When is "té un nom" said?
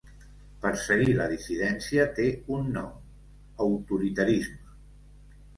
2.21-2.89